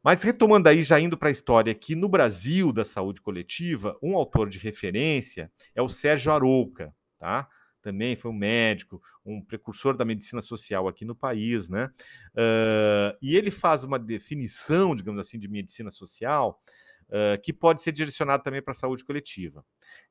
mas 0.03 0.21
retomando 0.21 0.69
aí, 0.69 0.83
já 0.83 0.99
indo 0.99 1.17
para 1.17 1.29
a 1.29 1.31
história 1.31 1.71
aqui, 1.71 1.95
no 1.95 2.07
Brasil 2.07 2.71
da 2.71 2.85
saúde 2.85 3.19
coletiva, 3.19 3.97
um 4.01 4.15
autor 4.15 4.47
de 4.47 4.59
referência 4.59 5.51
é 5.75 5.81
o 5.81 5.89
Sérgio 5.89 6.31
Arouca, 6.31 6.93
tá? 7.17 7.47
Também 7.81 8.15
foi 8.15 8.31
um 8.31 8.33
médico, 8.35 9.01
um 9.25 9.41
precursor 9.41 9.95
da 9.95 10.05
medicina 10.05 10.41
social 10.41 10.87
aqui 10.87 11.03
no 11.03 11.15
país, 11.15 11.67
né? 11.67 11.89
Uh, 12.33 13.17
e 13.21 13.35
ele 13.35 13.49
faz 13.49 13.83
uma 13.83 13.97
definição, 13.97 14.95
digamos 14.95 15.19
assim, 15.19 15.39
de 15.39 15.47
medicina 15.47 15.89
social 15.89 16.61
uh, 17.09 17.41
que 17.41 17.51
pode 17.51 17.81
ser 17.81 17.91
direcionada 17.91 18.43
também 18.43 18.61
para 18.61 18.71
a 18.71 18.75
saúde 18.75 19.03
coletiva 19.03 19.65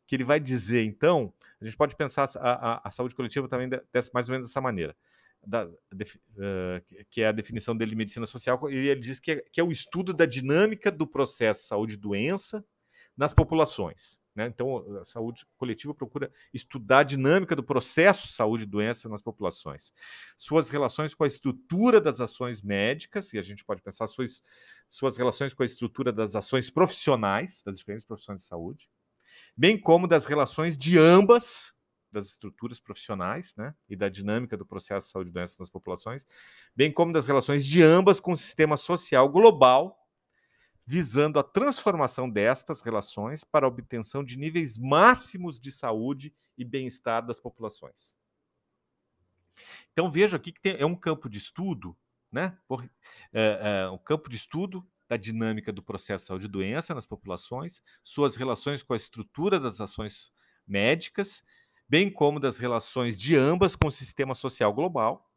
que 0.06 0.14
ele 0.14 0.24
vai 0.24 0.38
dizer, 0.38 0.84
então, 0.84 1.32
a 1.60 1.64
gente 1.64 1.76
pode 1.76 1.96
pensar 1.96 2.30
a, 2.36 2.72
a, 2.74 2.88
a 2.88 2.90
saúde 2.90 3.14
coletiva 3.14 3.48
também 3.48 3.68
dessa, 3.92 4.10
mais 4.14 4.28
ou 4.28 4.32
menos 4.32 4.48
dessa 4.48 4.60
maneira, 4.60 4.96
da, 5.44 5.66
uh, 5.66 7.06
que 7.10 7.22
é 7.22 7.28
a 7.28 7.32
definição 7.32 7.76
dele 7.76 7.90
de 7.90 7.96
medicina 7.96 8.26
social, 8.26 8.70
e 8.70 8.88
ele 8.88 9.00
diz 9.00 9.18
que 9.18 9.32
é, 9.32 9.44
que 9.52 9.60
é 9.60 9.64
o 9.64 9.70
estudo 9.70 10.12
da 10.12 10.26
dinâmica 10.26 10.90
do 10.90 11.06
processo 11.06 11.66
saúde-doença 11.66 12.64
nas 13.16 13.32
populações. 13.32 14.20
Né? 14.34 14.46
Então, 14.46 14.84
a 15.00 15.04
saúde 15.04 15.46
coletiva 15.56 15.94
procura 15.94 16.30
estudar 16.52 16.98
a 16.98 17.02
dinâmica 17.02 17.56
do 17.56 17.64
processo 17.64 18.28
saúde-doença 18.28 19.08
nas 19.08 19.22
populações, 19.22 19.92
suas 20.36 20.68
relações 20.68 21.14
com 21.14 21.24
a 21.24 21.26
estrutura 21.26 21.98
das 22.00 22.20
ações 22.20 22.62
médicas, 22.62 23.32
e 23.32 23.38
a 23.38 23.42
gente 23.42 23.64
pode 23.64 23.80
pensar 23.80 24.06
suas, 24.06 24.42
suas 24.90 25.16
relações 25.16 25.54
com 25.54 25.62
a 25.62 25.66
estrutura 25.66 26.12
das 26.12 26.34
ações 26.34 26.68
profissionais, 26.68 27.62
das 27.64 27.78
diferentes 27.78 28.06
profissões 28.06 28.42
de 28.42 28.44
saúde, 28.44 28.90
bem 29.56 29.80
como 29.80 30.06
das 30.06 30.26
relações 30.26 30.76
de 30.76 30.98
ambas 30.98 31.74
das 32.16 32.28
estruturas 32.28 32.80
profissionais, 32.80 33.54
né, 33.56 33.74
e 33.88 33.94
da 33.94 34.08
dinâmica 34.08 34.56
do 34.56 34.64
processo 34.64 35.06
de 35.06 35.12
saúde 35.12 35.30
e 35.30 35.32
doença 35.32 35.56
nas 35.58 35.68
populações, 35.68 36.26
bem 36.74 36.90
como 36.90 37.12
das 37.12 37.26
relações 37.26 37.64
de 37.66 37.82
ambas 37.82 38.18
com 38.20 38.32
o 38.32 38.36
sistema 38.36 38.76
social 38.76 39.28
global, 39.28 40.08
visando 40.84 41.38
a 41.38 41.42
transformação 41.42 42.30
destas 42.30 42.80
relações 42.80 43.44
para 43.44 43.66
a 43.66 43.68
obtenção 43.68 44.24
de 44.24 44.38
níveis 44.38 44.78
máximos 44.78 45.60
de 45.60 45.70
saúde 45.70 46.32
e 46.56 46.64
bem-estar 46.64 47.26
das 47.26 47.40
populações. 47.40 48.16
Então 49.92 50.10
veja 50.10 50.36
aqui 50.36 50.52
que 50.52 50.60
tem, 50.60 50.76
é 50.78 50.86
um 50.86 50.94
campo 50.94 51.28
de 51.28 51.38
estudo, 51.38 51.96
né, 52.30 52.56
por, 52.66 52.88
é, 53.32 53.84
é, 53.84 53.90
um 53.90 53.98
campo 53.98 54.30
de 54.30 54.36
estudo 54.36 54.86
da 55.08 55.16
dinâmica 55.16 55.72
do 55.72 55.82
processo 55.82 56.38
de 56.38 56.48
doença 56.48 56.94
nas 56.94 57.06
populações, 57.06 57.82
suas 58.02 58.36
relações 58.36 58.82
com 58.82 58.92
a 58.92 58.96
estrutura 58.96 59.60
das 59.60 59.80
ações 59.80 60.32
médicas, 60.66 61.44
bem 61.88 62.10
como 62.10 62.40
das 62.40 62.58
relações 62.58 63.18
de 63.18 63.36
ambas 63.36 63.76
com 63.76 63.88
o 63.88 63.92
sistema 63.92 64.34
social 64.34 64.72
global, 64.72 65.30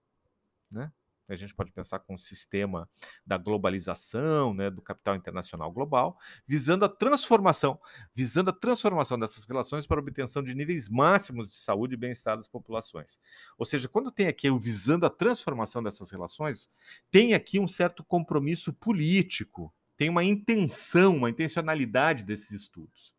né? 0.71 0.91
A 1.33 1.37
gente 1.37 1.53
pode 1.53 1.71
pensar 1.71 1.99
com 1.99 2.15
o 2.15 2.19
sistema 2.19 2.89
da 3.25 3.37
globalização, 3.37 4.53
né, 4.53 4.69
do 4.69 4.81
capital 4.81 5.15
internacional 5.15 5.71
global, 5.71 6.17
visando 6.47 6.85
a 6.85 6.89
transformação, 6.89 7.79
visando 8.13 8.49
a 8.49 8.53
transformação 8.53 9.17
dessas 9.17 9.45
relações 9.45 9.85
para 9.85 9.99
a 9.99 10.01
obtenção 10.01 10.43
de 10.43 10.55
níveis 10.55 10.89
máximos 10.89 11.49
de 11.49 11.57
saúde 11.57 11.93
e 11.93 11.97
bem-estar 11.97 12.37
das 12.37 12.47
populações. 12.47 13.19
Ou 13.57 13.65
seja, 13.65 13.87
quando 13.87 14.11
tem 14.11 14.27
aqui 14.27 14.49
o 14.49 14.59
visando 14.59 15.05
a 15.05 15.09
transformação 15.09 15.81
dessas 15.83 16.09
relações, 16.11 16.71
tem 17.11 17.33
aqui 17.33 17.59
um 17.59 17.67
certo 17.67 18.03
compromisso 18.03 18.73
político, 18.73 19.73
tem 19.97 20.09
uma 20.09 20.23
intenção, 20.23 21.17
uma 21.17 21.29
intencionalidade 21.29 22.23
desses 22.23 22.51
estudos. 22.51 23.13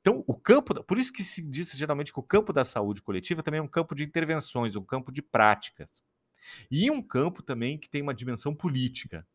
Então, 0.00 0.22
o 0.26 0.34
campo, 0.38 0.82
por 0.84 0.98
isso 0.98 1.12
que 1.12 1.24
se 1.24 1.40
diz 1.42 1.72
geralmente 1.72 2.12
que 2.12 2.20
o 2.20 2.22
campo 2.22 2.52
da 2.52 2.64
saúde 2.64 3.00
coletiva 3.00 3.42
também 3.42 3.58
é 3.58 3.62
um 3.62 3.68
campo 3.68 3.94
de 3.94 4.04
intervenções, 4.04 4.76
um 4.76 4.84
campo 4.84 5.10
de 5.10 5.22
práticas. 5.22 6.04
E 6.70 6.90
um 6.90 7.02
campo 7.02 7.42
também 7.42 7.78
que 7.78 7.88
tem 7.88 8.02
uma 8.02 8.14
dimensão 8.14 8.54
política, 8.54 9.26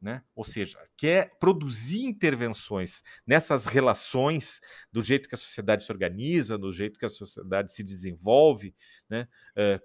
né? 0.00 0.22
Ou 0.34 0.44
seja, 0.44 0.78
quer 0.96 1.26
é 1.26 1.30
produzir 1.38 2.04
intervenções 2.04 3.02
nessas 3.26 3.66
relações, 3.66 4.60
do 4.90 5.02
jeito 5.02 5.28
que 5.28 5.34
a 5.34 5.38
sociedade 5.38 5.84
se 5.84 5.92
organiza, 5.92 6.56
do 6.56 6.72
jeito 6.72 6.98
que 6.98 7.04
a 7.04 7.10
sociedade 7.10 7.72
se 7.72 7.84
desenvolve, 7.84 8.74
né? 9.08 9.28
É, 9.54 9.80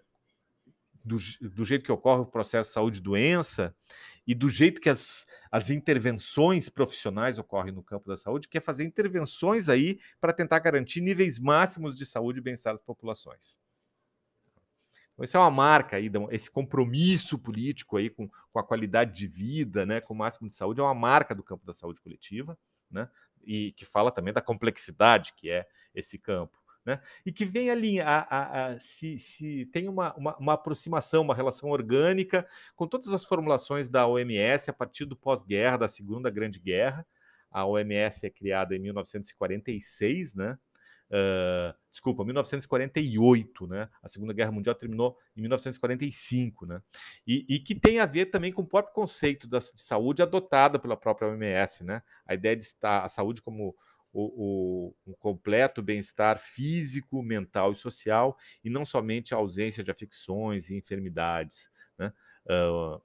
do, 1.04 1.18
do, 1.50 1.64
jeito 1.64 1.86
que 1.86 1.92
ocorre 1.92 2.22
o 2.22 2.26
processo 2.26 2.70
de 2.70 2.74
saúde 2.74 2.98
e 2.98 3.02
doença 3.02 3.76
e 4.26 4.34
do 4.34 4.50
jeito 4.50 4.82
que 4.82 4.90
as, 4.90 5.28
as 5.52 5.70
intervenções 5.70 6.68
profissionais 6.68 7.38
ocorrem 7.38 7.72
no 7.72 7.84
campo 7.84 8.08
da 8.08 8.18
saúde, 8.18 8.48
quer 8.48 8.62
fazer 8.62 8.86
intervenções 8.86 9.70
aí 9.70 10.00
para 10.20 10.34
tentar 10.34 10.58
garantir 10.60 11.02
níveis 11.02 11.38
máximos 11.38 11.96
de 11.96 12.08
saúde 12.08 12.40
e 12.40 12.42
bem-estar 12.42 12.74
das 12.74 12.82
populações. 12.82 13.60
Então, 15.16 15.24
isso 15.24 15.38
é 15.38 15.40
uma 15.40 15.50
marca 15.50 15.96
aí, 15.96 16.12
esse 16.30 16.52
compromisso 16.52 17.40
político 17.40 17.96
aí 17.96 18.10
com, 18.10 18.30
com 18.52 18.60
a 18.60 18.64
qualidade 18.64 19.14
de 19.14 19.26
vida, 19.26 19.86
né, 19.86 20.02
com 20.02 20.14
o 20.14 20.18
máximo 20.18 20.48
de 20.50 20.56
saúde, 20.56 20.82
é 20.82 20.84
uma 20.84 20.94
marca 20.94 21.34
do 21.34 21.42
campo 21.42 21.66
da 21.66 21.74
saúde 21.74 22.02
coletiva, 22.02 22.58
né, 22.92 23.10
e 23.46 23.72
que 23.72 23.86
fala 23.86 24.12
também 24.12 24.34
da 24.34 24.42
complexidade 24.42 25.34
que 25.34 25.50
é 25.50 25.66
esse 25.94 26.20
campo. 26.20 26.58
Né? 26.86 27.02
E 27.26 27.32
que 27.32 27.46
vem 27.46 27.72
ali, 27.72 28.00
a, 28.00 28.20
a, 28.30 28.68
a, 28.68 28.80
se, 28.80 29.18
se, 29.18 29.66
tem 29.74 29.90
uma, 29.90 30.14
uma, 30.14 30.38
uma, 30.38 30.54
aproximação, 30.54 31.24
uma 31.24 31.34
relação 31.34 31.72
orgânica 31.72 32.48
com 32.76 32.88
todas 32.88 33.12
as 33.12 33.26
formulações 33.26 33.90
da 33.90 34.06
OMS 34.06 34.70
a 34.70 34.74
partir 34.74 35.06
do 35.06 35.16
pós-guerra, 35.16 35.78
da 35.78 35.88
Segunda 35.88 36.30
Grande 36.30 36.60
Guerra. 36.60 37.04
A 37.50 37.66
OMS 37.66 38.28
é 38.28 38.30
criada 38.30 38.76
em 38.76 38.80
1946, 38.80 40.36
né? 40.36 40.60
Uh, 41.10 41.74
desculpa, 41.90 42.26
1948, 42.26 43.68
né? 43.68 43.90
A 44.02 44.10
Segunda 44.10 44.34
Guerra 44.34 44.52
Mundial 44.52 44.76
terminou 44.76 45.18
em 45.36 45.42
1945, 45.42 46.66
né? 46.66 46.82
E, 47.28 47.46
e, 47.48 47.60
que 47.60 47.76
tem 47.76 48.00
a 48.00 48.06
ver 48.06 48.28
também 48.28 48.52
com 48.52 48.64
o 48.64 48.68
próprio 48.68 48.94
conceito 48.94 49.48
da, 49.48 49.60
de 49.60 49.82
saúde 49.82 50.22
adotado 50.22 50.80
pela 50.80 50.98
própria 50.98 51.30
OMS, 51.30 51.84
né? 51.84 52.02
A 52.26 52.34
ideia 52.34 52.56
de 52.56 52.64
estar 52.64 53.04
a 53.04 53.08
saúde 53.08 53.42
como 53.42 53.76
o, 54.12 54.94
o 55.06 55.16
completo 55.18 55.82
bem-estar 55.82 56.40
físico, 56.40 57.22
mental 57.22 57.74
e 57.74 57.76
social, 57.76 58.38
e 58.64 58.70
não 58.70 58.86
somente 58.86 59.34
a 59.34 59.38
ausência 59.38 59.84
de 59.84 59.92
afecções 59.92 60.70
e 60.70 60.78
enfermidades, 60.78 61.70
né? 61.98 62.12
Uh, 62.46 63.02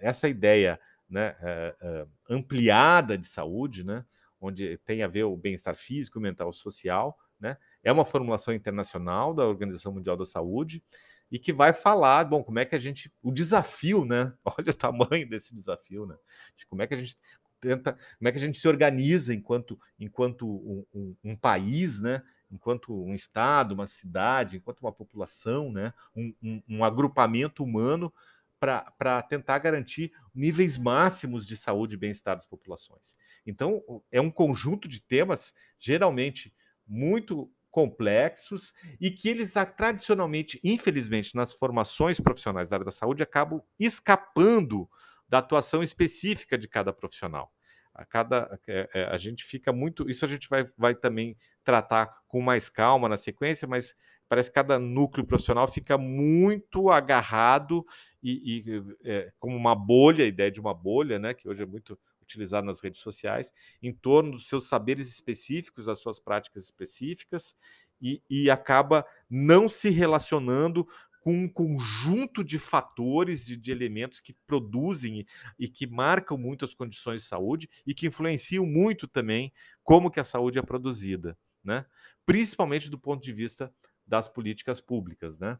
essa 0.00 0.28
ideia 0.28 0.78
né, 1.08 1.34
uh, 1.82 2.08
ampliada 2.28 3.18
de 3.18 3.26
saúde, 3.26 3.84
né? 3.84 4.04
Onde 4.40 4.78
tem 4.78 5.02
a 5.02 5.08
ver 5.08 5.24
o 5.24 5.36
bem-estar 5.36 5.76
físico, 5.76 6.18
mental, 6.18 6.52
social, 6.52 7.18
né? 7.38 7.56
É 7.82 7.92
uma 7.92 8.04
formulação 8.04 8.52
internacional 8.54 9.34
da 9.34 9.46
Organização 9.46 9.92
Mundial 9.92 10.16
da 10.16 10.26
Saúde 10.26 10.82
e 11.30 11.38
que 11.38 11.52
vai 11.52 11.72
falar, 11.72 12.24
bom, 12.24 12.42
como 12.42 12.58
é 12.58 12.64
que 12.64 12.74
a 12.74 12.78
gente, 12.78 13.12
o 13.22 13.30
desafio, 13.30 14.04
né? 14.04 14.32
Olha 14.44 14.70
o 14.70 14.74
tamanho 14.74 15.28
desse 15.28 15.54
desafio, 15.54 16.06
né? 16.06 16.16
De 16.56 16.66
como 16.66 16.82
é 16.82 16.86
que 16.86 16.94
a 16.94 16.96
gente 16.96 17.16
tenta, 17.60 17.92
como 17.92 18.28
é 18.28 18.32
que 18.32 18.38
a 18.38 18.40
gente 18.40 18.58
se 18.58 18.66
organiza 18.66 19.34
enquanto, 19.34 19.78
enquanto 19.98 20.46
um, 20.46 20.84
um, 20.92 21.16
um 21.24 21.36
país, 21.36 22.00
né? 22.00 22.22
Enquanto 22.50 22.92
um 22.92 23.14
estado, 23.14 23.72
uma 23.72 23.86
cidade, 23.86 24.56
enquanto 24.56 24.80
uma 24.80 24.92
população, 24.92 25.70
né? 25.70 25.94
um, 26.16 26.34
um, 26.42 26.62
um 26.68 26.84
agrupamento 26.84 27.62
humano 27.62 28.12
para 28.60 29.22
tentar 29.22 29.58
garantir 29.58 30.12
níveis 30.34 30.76
máximos 30.76 31.46
de 31.46 31.56
saúde 31.56 31.94
e 31.94 31.98
bem-estar 31.98 32.36
das 32.36 32.46
populações. 32.46 33.16
Então, 33.46 33.82
é 34.12 34.20
um 34.20 34.30
conjunto 34.30 34.86
de 34.86 35.00
temas 35.00 35.54
geralmente 35.78 36.52
muito 36.86 37.50
complexos 37.70 38.74
e 39.00 39.10
que 39.10 39.28
eles 39.28 39.54
tradicionalmente, 39.76 40.60
infelizmente, 40.62 41.34
nas 41.34 41.54
formações 41.54 42.20
profissionais 42.20 42.68
da 42.68 42.76
área 42.76 42.84
da 42.84 42.90
saúde 42.90 43.22
acabam 43.22 43.62
escapando 43.78 44.88
da 45.28 45.38
atuação 45.38 45.82
específica 45.82 46.58
de 46.58 46.68
cada 46.68 46.92
profissional. 46.92 47.52
A 47.94 48.04
cada 48.04 48.60
é, 48.68 48.88
é, 48.94 49.04
a 49.04 49.16
gente 49.16 49.44
fica 49.44 49.72
muito, 49.72 50.10
isso 50.10 50.24
a 50.24 50.28
gente 50.28 50.48
vai, 50.48 50.68
vai 50.76 50.94
também 50.94 51.36
tratar 51.64 52.22
com 52.26 52.40
mais 52.40 52.68
calma 52.68 53.08
na 53.08 53.16
sequência, 53.16 53.66
mas 53.66 53.94
parece 54.28 54.48
que 54.48 54.54
cada 54.54 54.78
núcleo 54.78 55.26
profissional 55.26 55.66
fica 55.66 55.98
muito 55.98 56.88
agarrado 56.88 57.84
e, 58.22 58.64
e 58.68 58.84
é, 59.04 59.32
como 59.38 59.56
uma 59.56 59.74
bolha, 59.74 60.24
a 60.24 60.28
ideia 60.28 60.50
de 60.50 60.60
uma 60.60 60.74
bolha, 60.74 61.18
né, 61.18 61.34
que 61.34 61.48
hoje 61.48 61.62
é 61.62 61.66
muito 61.66 61.98
utilizado 62.22 62.66
nas 62.66 62.80
redes 62.80 63.00
sociais, 63.00 63.52
em 63.82 63.92
torno 63.92 64.32
dos 64.32 64.48
seus 64.48 64.68
saberes 64.68 65.08
específicos, 65.08 65.86
das 65.86 65.98
suas 65.98 66.20
práticas 66.20 66.64
específicas, 66.64 67.56
e, 68.00 68.22
e 68.30 68.50
acaba 68.50 69.04
não 69.28 69.68
se 69.68 69.90
relacionando 69.90 70.86
com 71.20 71.34
um 71.34 71.48
conjunto 71.48 72.42
de 72.42 72.58
fatores 72.58 73.48
e 73.50 73.56
de 73.56 73.70
elementos 73.70 74.20
que 74.20 74.32
produzem 74.46 75.26
e 75.58 75.68
que 75.68 75.86
marcam 75.86 76.38
muito 76.38 76.64
as 76.64 76.74
condições 76.74 77.22
de 77.22 77.28
saúde 77.28 77.68
e 77.86 77.94
que 77.94 78.06
influenciam 78.06 78.64
muito 78.64 79.06
também 79.06 79.52
como 79.82 80.10
que 80.10 80.18
a 80.18 80.24
saúde 80.24 80.58
é 80.58 80.62
produzida, 80.62 81.36
né? 81.62 81.84
Principalmente 82.24 82.88
do 82.88 82.98
ponto 82.98 83.22
de 83.22 83.32
vista 83.32 83.72
das 84.10 84.26
políticas 84.26 84.80
públicas, 84.80 85.38
né? 85.38 85.56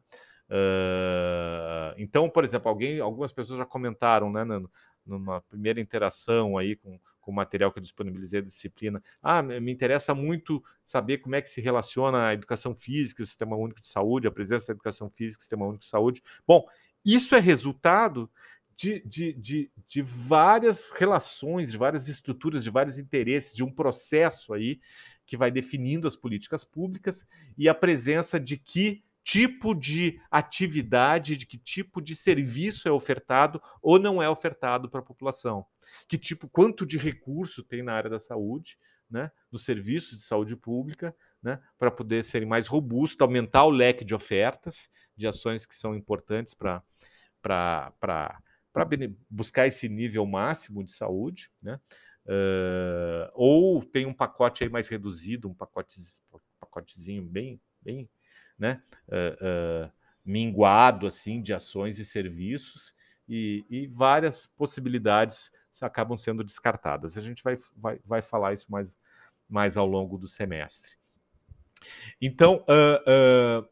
Uh, 0.50 1.95
então, 1.97 2.28
por 2.28 2.42
exemplo, 2.42 2.69
alguém, 2.69 2.99
algumas 2.99 3.33
pessoas 3.33 3.61
já 3.61 3.64
comentaram, 3.64 4.33
né, 4.33 4.45
numa 5.07 5.40
primeira 5.42 5.80
interação 5.80 6.59
aí 6.59 6.75
com, 6.75 6.99
com 7.21 7.30
o 7.30 7.35
material 7.35 7.71
que 7.71 7.78
eu 7.78 7.83
disponibilizei 7.83 8.42
da 8.42 8.49
disciplina, 8.49 9.00
ah, 9.23 9.40
me 9.40 9.71
interessa 9.71 10.12
muito 10.12 10.62
saber 10.85 11.19
como 11.19 11.37
é 11.37 11.40
que 11.40 11.49
se 11.49 11.61
relaciona 11.61 12.26
a 12.26 12.35
educação 12.35 12.75
física, 12.75 13.23
o 13.23 13.26
sistema 13.26 13.54
único 13.54 13.80
de 13.80 13.87
saúde, 13.87 14.26
a 14.26 14.33
presença 14.33 14.66
da 14.66 14.73
educação 14.73 15.09
física, 15.09 15.38
o 15.38 15.42
sistema 15.42 15.64
único 15.64 15.85
de 15.85 15.88
saúde. 15.88 16.21
Bom, 16.45 16.66
isso 17.04 17.37
é 17.37 17.38
resultado 17.38 18.28
de, 18.76 19.00
de, 19.07 19.33
de, 19.35 19.71
de, 19.87 20.02
várias 20.02 20.90
relações, 20.90 21.71
de 21.71 21.76
várias 21.76 22.09
estruturas, 22.09 22.64
de 22.64 22.71
vários 22.71 22.99
interesses, 22.99 23.54
de 23.54 23.62
um 23.62 23.71
processo 23.71 24.54
aí 24.54 24.80
que 25.30 25.37
vai 25.37 25.49
definindo 25.49 26.08
as 26.08 26.16
políticas 26.16 26.64
públicas 26.64 27.25
e 27.56 27.68
a 27.68 27.75
presença 27.75 28.40
de 28.40 28.56
que 28.56 29.04
tipo 29.22 29.76
de 29.76 30.20
atividade, 30.28 31.37
de 31.37 31.46
que 31.46 31.56
tipo 31.56 32.02
de 32.02 32.16
serviço 32.16 32.88
é 32.88 32.90
ofertado 32.90 33.62
ou 33.80 33.96
não 33.96 34.20
é 34.20 34.28
ofertado 34.28 34.90
para 34.90 34.99
a 34.99 35.04
população. 35.04 35.64
Que 36.08 36.18
tipo, 36.18 36.49
quanto 36.49 36.84
de 36.84 36.99
recurso 36.99 37.62
tem 37.62 37.80
na 37.80 37.92
área 37.92 38.10
da 38.10 38.18
saúde, 38.18 38.76
né, 39.08 39.30
nos 39.52 39.64
serviços 39.64 40.18
de 40.18 40.25
saúde 40.25 40.56
pública, 40.56 41.14
né, 41.40 41.60
para 41.78 41.92
poder 41.92 42.25
serem 42.25 42.49
mais 42.49 42.66
robustos, 42.66 43.20
aumentar 43.20 43.64
o 43.66 43.70
leque 43.70 44.04
de 44.04 44.16
ofertas, 44.16 44.90
de 45.16 45.28
ações 45.28 45.64
que 45.64 45.76
são 45.76 45.94
importantes 45.94 46.54
para 46.54 46.82
para 47.40 48.87
buscar 49.30 49.68
esse 49.68 49.88
nível 49.88 50.26
máximo 50.26 50.82
de 50.82 50.90
saúde, 50.90 51.50
né? 51.62 51.80
Uh, 52.26 53.30
ou 53.34 53.82
tem 53.82 54.06
um 54.06 54.12
pacote 54.12 54.62
aí 54.62 54.70
mais 54.70 54.88
reduzido, 54.88 55.48
um 55.48 55.54
pacote, 55.54 55.98
pacotezinho 56.60 57.22
bem, 57.22 57.60
bem, 57.82 58.08
né? 58.58 58.82
Uh, 59.08 59.86
uh, 59.86 59.92
minguado 60.24 61.06
assim 61.06 61.40
de 61.40 61.52
ações 61.52 61.98
e 61.98 62.04
serviços 62.04 62.94
e, 63.28 63.64
e, 63.70 63.86
várias 63.86 64.46
possibilidades 64.46 65.50
acabam 65.80 66.16
sendo 66.16 66.44
descartadas. 66.44 67.16
A 67.16 67.20
gente 67.20 67.42
vai, 67.42 67.56
vai, 67.76 67.98
vai 68.04 68.20
falar 68.20 68.52
isso 68.52 68.70
mais, 68.70 68.98
mais 69.48 69.76
ao 69.76 69.86
longo 69.86 70.18
do 70.18 70.28
semestre. 70.28 70.96
Então, 72.20 72.64
uh, 72.68 73.66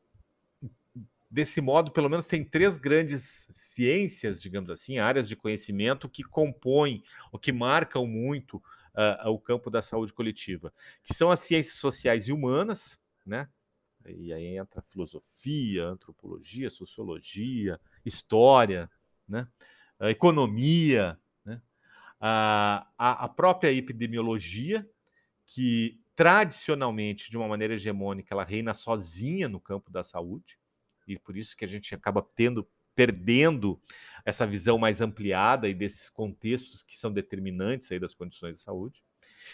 desse 1.31 1.61
modo, 1.61 1.91
pelo 1.91 2.09
menos 2.09 2.27
tem 2.27 2.45
três 2.45 2.79
grandes 2.79 3.47
ciências, 3.51 4.41
digamos 4.41 4.71
assim, 4.71 4.99
áreas 4.99 5.29
de 5.29 5.37
conhecimento 5.37 6.09
que 6.09 6.23
compõem, 6.23 7.03
ou 7.31 7.39
que 7.39 7.53
marcam 7.53 8.07
muito 8.07 8.57
uh, 8.57 9.29
o 9.31 9.39
campo 9.39 9.71
da 9.71 9.83
saúde 9.83 10.13
coletiva, 10.13 10.73
que 11.03 11.15
são 11.15 11.31
as 11.31 11.41
ciências 11.41 11.77
sociais 11.77 12.29
e 12.29 12.33
humanas, 12.33 13.01
né? 13.27 13.49
E 14.07 14.33
aí 14.33 14.57
entra 14.57 14.81
filosofia, 14.81 15.85
antropologia, 15.85 16.71
sociologia, 16.71 17.79
história, 18.05 18.91
né? 19.29 19.47
A 19.99 20.11
economia, 20.11 21.19
né? 21.45 21.61
a, 22.21 22.87
a 22.97 23.29
própria 23.29 23.73
epidemiologia, 23.73 24.89
que 25.45 26.01
tradicionalmente, 26.15 27.31
de 27.31 27.37
uma 27.37 27.49
maneira 27.49 27.75
hegemônica, 27.75 28.33
ela 28.33 28.45
reina 28.45 28.73
sozinha 28.75 29.49
no 29.49 29.61
campo 29.61 29.91
da 29.91 30.03
saúde, 30.03 30.59
e 31.09 31.19
por 31.19 31.37
isso 31.37 31.57
que 31.57 31.65
a 31.65 31.69
gente 31.69 31.95
acaba 31.95 32.23
tendo 32.35 32.67
perdendo 32.95 33.81
essa 34.25 34.45
visão 34.45 34.77
mais 34.77 35.01
ampliada 35.01 35.69
e 35.69 35.75
desses 35.75 36.11
contextos 36.11 36.83
que 36.83 36.99
são 36.99 37.13
determinantes 37.13 37.93
aí 37.93 37.99
das 37.99 38.13
condições 38.13 38.55
de 38.55 38.59
saúde. 38.59 39.05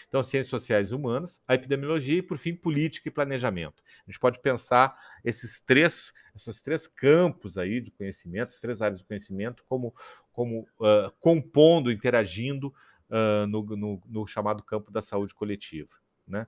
Então, 0.08 0.22
ciências 0.22 0.48
sociais 0.48 0.90
e 0.90 0.94
humanas, 0.94 1.40
a 1.46 1.54
epidemiologia 1.54 2.18
e, 2.18 2.22
por 2.22 2.38
fim, 2.38 2.54
política 2.54 3.08
e 3.08 3.12
planejamento. 3.12 3.82
A 4.06 4.10
gente 4.10 4.18
pode 4.18 4.40
pensar 4.40 4.98
esses 5.24 5.60
três, 5.60 6.12
esses 6.34 6.60
três 6.60 6.86
campos 6.86 7.58
aí 7.58 7.80
de 7.80 7.90
conhecimento, 7.90 8.48
essas 8.48 8.60
três 8.60 8.82
áreas 8.82 9.00
de 9.00 9.04
conhecimento, 9.04 9.62
como, 9.68 9.94
como 10.32 10.60
uh, 10.80 11.10
compondo, 11.20 11.92
interagindo 11.92 12.68
uh, 13.10 13.46
no, 13.46 13.62
no, 13.76 14.02
no 14.06 14.26
chamado 14.26 14.62
campo 14.62 14.90
da 14.90 15.02
saúde 15.02 15.34
coletiva. 15.34 15.90
Né? 16.26 16.46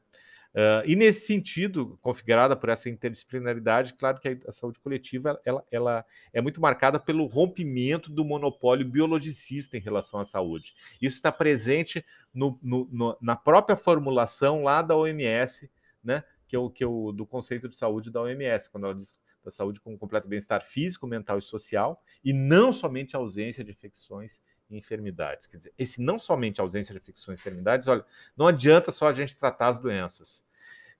Uh, 0.56 0.80
e 0.86 0.96
nesse 0.96 1.26
sentido, 1.26 1.98
configurada 2.00 2.56
por 2.56 2.70
essa 2.70 2.88
interdisciplinaridade, 2.88 3.92
claro 3.92 4.18
que 4.18 4.40
a, 4.48 4.50
saúde 4.50 4.80
coletiva 4.80 5.38
ela, 5.44 5.62
ela, 5.70 6.04
é 6.32 6.40
muito 6.40 6.62
marcada 6.62 6.98
pelo 6.98 7.26
rompimento 7.26 8.10
do 8.10 8.24
monopólio 8.24 8.88
biologicista 8.88 9.76
em 9.76 9.80
relação 9.80 10.18
à 10.18 10.24
saúde. 10.24 10.74
Isso 10.98 11.16
está 11.16 11.30
presente 11.30 12.02
no, 12.32 12.58
no, 12.62 12.88
no, 12.90 13.18
na 13.20 13.36
própria 13.36 13.76
formulação 13.76 14.62
lá 14.62 14.80
da 14.80 14.96
OMS, 14.96 15.70
né, 16.02 16.24
que 16.48 16.56
é 16.56 16.58
o 16.58 16.70
que 16.70 16.82
é 16.82 16.86
o, 16.86 17.12
do 17.12 17.26
conceito 17.26 17.68
de 17.68 17.76
saúde 17.76 18.10
da 18.10 18.22
OMS, 18.22 18.70
quando 18.70 18.84
ela 18.84 18.94
diz 18.94 19.20
da 19.44 19.50
saúde 19.50 19.78
como 19.78 19.98
completo 19.98 20.26
bem-estar 20.26 20.62
físico, 20.62 21.06
mental 21.06 21.38
e 21.38 21.42
social, 21.42 22.02
e 22.24 22.32
não 22.32 22.72
somente 22.72 23.14
a 23.14 23.18
ausência 23.18 23.62
de 23.62 23.72
infecções 23.72 24.40
e 24.70 24.76
enfermidades. 24.78 25.46
Quer 25.46 25.58
dizer, 25.58 25.74
esse 25.76 26.00
não 26.00 26.18
somente 26.18 26.62
ausência 26.62 26.94
de 26.94 26.98
infecções 26.98 27.38
e 27.38 27.42
enfermidades, 27.42 27.86
olha, 27.88 28.04
não 28.34 28.48
adianta 28.48 28.90
só 28.90 29.08
a 29.08 29.12
gente 29.12 29.36
tratar 29.36 29.68
as 29.68 29.78
doenças 29.78 30.45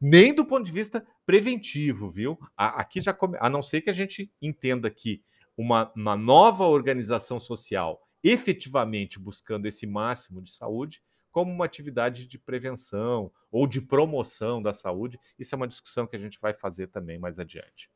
nem 0.01 0.35
do 0.35 0.45
ponto 0.45 0.65
de 0.65 0.73
vista 0.73 1.07
preventivo, 1.25 2.11
viu? 2.11 2.39
Aqui 2.57 3.01
já 3.01 3.13
come... 3.13 3.37
a 3.41 3.49
não 3.49 3.63
ser 3.63 3.81
que 3.81 3.91
a 3.91 3.95
gente 3.95 4.31
entenda 4.41 4.91
que 4.91 5.23
uma, 5.57 5.93
uma 5.97 6.17
nova 6.17 6.65
organização 6.65 7.39
social 7.39 8.07
efetivamente 8.23 9.19
buscando 9.19 9.67
esse 9.67 9.87
máximo 9.87 10.43
de 10.43 10.51
saúde 10.51 11.03
como 11.31 11.53
uma 11.53 11.65
atividade 11.65 12.27
de 12.27 12.39
prevenção 12.39 13.31
ou 13.51 13.67
de 13.67 13.81
promoção 13.81 14.63
da 14.63 14.73
saúde. 14.73 15.21
Isso 15.39 15.55
é 15.55 15.57
uma 15.57 15.69
discussão 15.69 16.07
que 16.07 16.17
a 16.17 16.19
gente 16.19 16.41
vai 16.41 16.55
fazer 16.55 16.89
também 16.89 17.19
mais 17.19 17.39
adiante. 17.39 17.91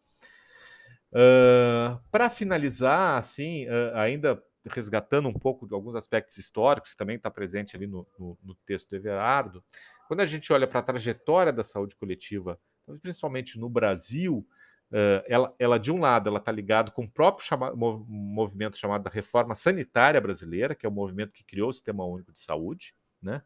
Uh, 1.10 1.98
Para 2.10 2.30
finalizar, 2.30 3.18
assim, 3.18 3.66
uh, 3.66 3.96
ainda 3.96 4.42
resgatando 4.66 5.26
um 5.26 5.32
pouco 5.32 5.66
de 5.66 5.74
alguns 5.74 5.94
aspectos 5.94 6.36
históricos, 6.36 6.90
que 6.90 6.98
também 6.98 7.16
está 7.16 7.30
presente 7.30 7.74
ali 7.74 7.86
no, 7.86 8.06
no, 8.18 8.38
no 8.42 8.54
texto 8.66 8.90
do 8.90 8.96
Everardo, 8.96 9.64
quando 10.10 10.22
a 10.22 10.26
gente 10.26 10.52
olha 10.52 10.66
para 10.66 10.80
a 10.80 10.82
trajetória 10.82 11.52
da 11.52 11.62
saúde 11.62 11.94
coletiva, 11.94 12.58
principalmente 13.00 13.56
no 13.60 13.68
Brasil, 13.68 14.44
ela, 15.28 15.54
ela 15.56 15.78
de 15.78 15.92
um 15.92 16.00
lado, 16.00 16.28
ela 16.28 16.40
está 16.40 16.50
ligada 16.50 16.90
com 16.90 17.04
o 17.04 17.08
próprio 17.08 17.46
chama, 17.46 17.72
movimento 17.76 18.76
chamado 18.76 19.04
da 19.04 19.10
Reforma 19.10 19.54
Sanitária 19.54 20.20
Brasileira, 20.20 20.74
que 20.74 20.84
é 20.84 20.88
o 20.88 20.92
movimento 20.92 21.32
que 21.32 21.44
criou 21.44 21.68
o 21.68 21.72
Sistema 21.72 22.04
Único 22.04 22.32
de 22.32 22.40
Saúde, 22.40 22.92
né? 23.22 23.40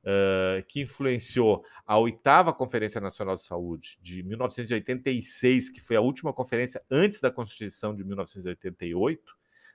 Uh, 0.00 0.66
que 0.66 0.80
influenciou 0.80 1.64
a 1.86 1.96
oitava 1.96 2.52
Conferência 2.52 3.00
Nacional 3.00 3.36
de 3.36 3.44
Saúde 3.44 3.96
de 4.02 4.24
1986, 4.24 5.70
que 5.70 5.80
foi 5.80 5.94
a 5.94 6.00
última 6.00 6.32
conferência 6.32 6.82
antes 6.90 7.20
da 7.20 7.30
Constituição 7.30 7.94
de 7.94 8.02
1988, 8.02 9.32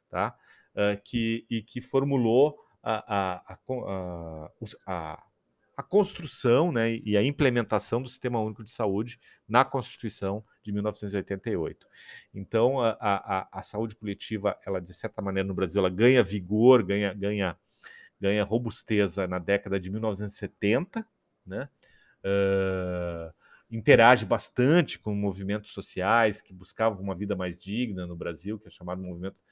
tá? 0.10 0.36
Uh, 0.74 1.02
que, 1.02 1.46
e 1.50 1.62
que 1.62 1.80
formulou 1.80 2.60
a, 2.84 3.46
a, 3.48 3.56
a, 3.56 4.52
a 4.86 5.24
a 5.78 5.84
construção 5.84 6.72
né, 6.72 6.96
e 7.04 7.18
a 7.18 7.24
implementação 7.24 8.02
do 8.02 8.08
Sistema 8.08 8.40
Único 8.40 8.64
de 8.64 8.72
Saúde 8.72 9.20
na 9.48 9.66
Constituição 9.66 10.44
de 10.64 10.72
1988. 10.72 11.86
Então, 12.34 12.80
a, 12.80 12.98
a, 13.00 13.48
a, 13.52 13.64
saúde 13.64 13.96
coletiva, 13.96 14.58
ela 14.66 14.80
de 14.80 14.94
certa 14.94 15.22
maneira 15.22 15.48
no 15.48 15.54
Brasil, 15.54 15.80
ela 15.80 15.90
ganha 15.90 16.24
vigor, 16.24 16.84
ganha, 16.84 17.14
ganha, 17.14 17.58
ganha 18.20 18.44
robusteza 18.44 19.28
na 19.28 19.38
década 19.38 19.80
de 19.80 19.90
1970, 19.92 21.06
né? 21.46 21.70
Uh, 22.24 23.32
interage 23.70 24.26
bastante 24.26 24.98
com 24.98 25.14
movimentos 25.14 25.72
sociais 25.72 26.42
que 26.42 26.54
buscavam 26.54 27.02
uma 27.02 27.14
vida 27.14 27.36
mais 27.36 27.62
digna 27.62 28.08
no 28.08 28.16
Brasil, 28.16 28.58
que 28.58 28.68
é 28.68 28.72
chamado 28.72 29.02
movimento 29.02 29.44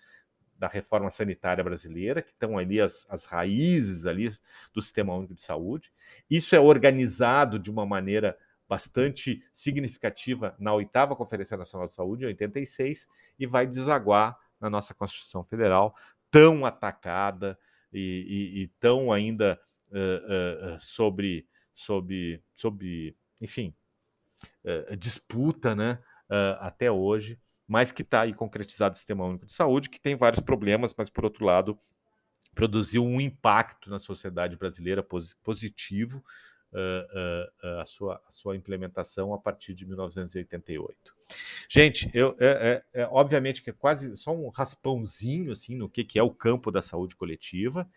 da 0.57 0.67
reforma 0.67 1.09
sanitária 1.09 1.63
brasileira, 1.63 2.21
que 2.21 2.31
estão 2.31 2.57
ali 2.57 2.79
as, 2.79 3.05
as 3.09 3.25
raízes 3.25 4.05
ali 4.05 4.29
do 4.73 4.81
Sistema 4.81 5.13
Único 5.13 5.33
de 5.33 5.41
Saúde. 5.41 5.91
Isso 6.29 6.55
é 6.55 6.59
organizado 6.59 7.59
de 7.59 7.69
uma 7.69 7.85
maneira 7.85 8.37
bastante 8.67 9.43
significativa 9.51 10.55
na 10.57 10.73
oitava 10.73 11.15
Conferência 11.15 11.57
Nacional 11.57 11.87
de 11.87 11.93
Saúde, 11.93 12.23
em 12.23 12.27
86, 12.27 13.07
e 13.37 13.45
vai 13.45 13.67
desaguar 13.67 14.37
na 14.59 14.69
nossa 14.69 14.93
Constituição 14.93 15.43
Federal, 15.43 15.95
tão 16.31 16.65
atacada 16.65 17.59
e, 17.91 17.99
e, 18.55 18.63
e 18.63 18.67
tão 18.79 19.11
ainda 19.11 19.59
uh, 19.91 20.75
uh, 20.75 20.79
sobre, 20.79 21.45
sobre, 21.75 22.41
sobre, 22.55 23.15
enfim, 23.39 23.75
uh, 24.63 24.95
disputa 24.95 25.75
né, 25.75 25.99
até 26.59 26.91
hoje 26.91 27.39
mas 27.67 27.91
que 27.91 28.02
está 28.02 28.21
aí 28.21 28.34
concretizado 28.34 28.93
o 28.93 28.97
Sistema 28.97 29.26
Único 29.26 29.45
de 29.45 29.54
Saúde, 29.54 29.89
que 29.89 29.99
tem 29.99 30.15
vários 30.15 30.41
problemas, 30.41 30.93
mas 30.97 31.10
por 31.10 31.23
outro 31.23 31.45
lado 31.45 31.78
produziu 32.54 33.04
um 33.04 33.19
impacto 33.19 33.89
na 33.89 33.99
sociedade 33.99 34.56
brasileira 34.56 35.06
positivo 35.43 36.23
uh, 36.73 37.67
uh, 37.67 37.80
a, 37.80 37.86
sua, 37.86 38.21
a 38.28 38.32
sua 38.32 38.56
implementação 38.56 39.34
a 39.34 39.39
partir 39.39 39.73
de 39.73 39.86
1988. 39.86 41.15
Gente, 41.69 42.10
eu, 42.13 42.36
é, 42.39 42.84
é, 42.93 43.02
é, 43.02 43.08
obviamente 43.12 43.62
que 43.62 43.69
é 43.69 43.73
quase 43.73 44.15
só 44.17 44.36
um 44.36 44.49
raspãozinho 44.49 45.52
assim 45.52 45.76
no 45.76 45.89
que, 45.89 46.04
que 46.04 46.19
é 46.19 46.23
o 46.23 46.32
campo 46.32 46.71
da 46.71 46.82
saúde 46.82 47.15
coletiva, 47.15 47.89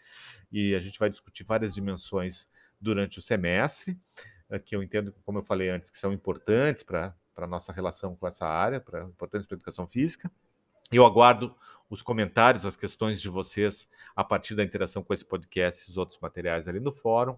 e 0.50 0.74
a 0.74 0.80
gente 0.80 0.98
vai 0.98 1.10
discutir 1.10 1.44
várias 1.44 1.74
dimensões 1.74 2.48
durante 2.80 3.18
o 3.18 3.22
semestre, 3.22 3.98
que 4.64 4.76
eu 4.76 4.82
entendo, 4.82 5.12
como 5.24 5.38
eu 5.38 5.42
falei 5.42 5.70
antes, 5.70 5.90
que 5.90 5.98
são 5.98 6.12
importantes 6.12 6.84
para 6.84 7.14
para 7.36 7.44
a 7.44 7.48
nossa 7.48 7.70
relação 7.70 8.16
com 8.16 8.26
essa 8.26 8.46
área, 8.46 8.80
para 8.80 9.04
importante 9.04 9.46
para 9.46 9.54
educação 9.54 9.86
física. 9.86 10.32
Eu 10.90 11.04
aguardo 11.04 11.54
os 11.90 12.00
comentários, 12.00 12.64
as 12.64 12.76
questões 12.76 13.20
de 13.20 13.28
vocês 13.28 13.88
a 14.16 14.24
partir 14.24 14.54
da 14.54 14.64
interação 14.64 15.02
com 15.02 15.12
esse 15.12 15.24
podcast 15.24 15.86
e 15.86 15.90
os 15.90 15.98
outros 15.98 16.18
materiais 16.18 16.66
ali 16.66 16.80
no 16.80 16.92
fórum 16.92 17.36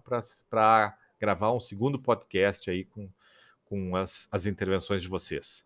para 0.49 0.97
gravar 1.19 1.51
um 1.51 1.59
segundo 1.59 2.01
podcast 2.01 2.71
aí 2.71 2.85
com, 2.85 3.09
com 3.65 3.95
as, 3.95 4.27
as 4.31 4.45
intervenções 4.45 5.01
de 5.01 5.09
vocês. 5.09 5.65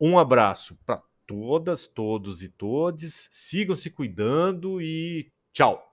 Um 0.00 0.16
abraço 0.16 0.78
para 0.86 1.02
todas, 1.26 1.88
todos 1.88 2.42
e 2.42 2.48
todes. 2.48 3.26
Sigam 3.30 3.74
se 3.74 3.90
cuidando 3.90 4.80
e 4.80 5.32
tchau. 5.52 5.87